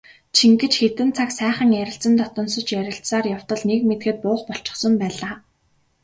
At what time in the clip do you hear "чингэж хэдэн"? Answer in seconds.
0.37-1.09